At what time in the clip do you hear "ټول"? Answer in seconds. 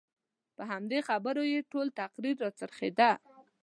1.71-1.87